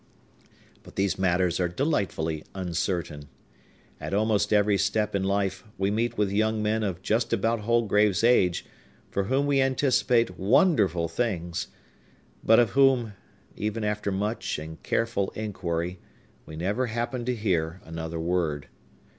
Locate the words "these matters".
0.95-1.59